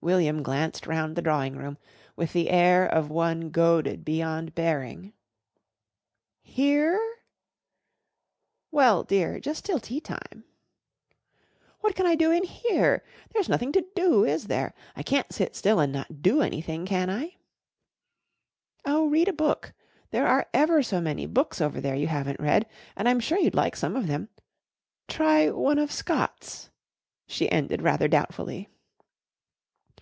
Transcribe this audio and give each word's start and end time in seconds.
William 0.00 0.44
glanced 0.44 0.86
round 0.86 1.16
the 1.16 1.22
drawing 1.22 1.56
room 1.56 1.76
with 2.14 2.32
the 2.32 2.50
air 2.50 2.86
of 2.86 3.10
one 3.10 3.50
goaded 3.50 4.04
beyond 4.04 4.54
bearing. 4.54 5.12
"Here?" 6.40 6.96
"Well, 8.70 9.02
dear 9.02 9.40
just 9.40 9.64
till 9.64 9.80
tea 9.80 10.00
time." 10.00 10.44
"What 11.80 11.96
can 11.96 12.06
I 12.06 12.14
do 12.14 12.30
in 12.30 12.44
here? 12.44 13.04
There's 13.32 13.48
nothing 13.48 13.72
to 13.72 13.84
do, 13.96 14.24
is 14.24 14.46
there? 14.46 14.72
I 14.94 15.02
can't 15.02 15.32
sit 15.34 15.56
still 15.56 15.80
and 15.80 15.92
not 15.92 16.22
do 16.22 16.42
anything, 16.42 16.86
can 16.86 17.10
I?" 17.10 17.34
"Oh, 18.84 19.08
read 19.10 19.26
a 19.26 19.32
book. 19.32 19.72
There 20.12 20.28
are 20.28 20.46
ever 20.54 20.80
so 20.80 21.00
many 21.00 21.26
books 21.26 21.60
over 21.60 21.80
there 21.80 21.96
you 21.96 22.06
haven't 22.06 22.38
read, 22.38 22.68
and 22.94 23.08
I'm 23.08 23.18
sure 23.18 23.36
you'd 23.40 23.56
like 23.56 23.74
some 23.74 23.96
of 23.96 24.06
them. 24.06 24.28
Try 25.08 25.50
one 25.50 25.80
of 25.80 25.90
Scott's," 25.90 26.70
she 27.26 27.50
ended 27.50 27.82
rather 27.82 28.06
doubtfully. 28.06 28.68